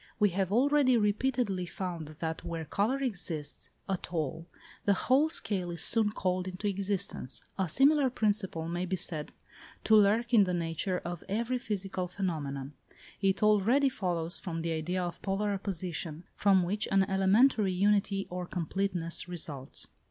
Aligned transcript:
We 0.17 0.29
have 0.31 0.51
already 0.51 0.97
repeatedly 0.97 1.67
found 1.67 2.07
that 2.07 2.43
where 2.43 2.65
colour 2.65 2.97
exists 3.03 3.69
at 3.87 4.11
all, 4.11 4.47
the 4.85 4.95
whole 4.95 5.29
scale 5.29 5.69
is 5.69 5.83
soon 5.83 6.11
called 6.11 6.47
into 6.47 6.65
existence; 6.67 7.43
a 7.55 7.69
similar 7.69 8.09
principle 8.09 8.67
may 8.67 8.87
be 8.87 8.95
said 8.95 9.31
to 9.83 9.95
lurk 9.95 10.33
in 10.33 10.45
the 10.45 10.55
nature 10.55 10.97
of 11.05 11.23
every 11.29 11.59
physical 11.59 12.07
phenomenon; 12.07 12.73
it 13.21 13.43
already 13.43 13.89
follows, 13.89 14.39
from 14.39 14.63
the 14.63 14.71
idea 14.71 15.03
of 15.03 15.21
polar 15.21 15.53
opposition, 15.53 16.23
from 16.35 16.63
which 16.63 16.87
an 16.91 17.03
elementary 17.03 17.71
unity 17.71 18.25
or 18.31 18.47
completeness 18.47 19.27
results. 19.27 19.87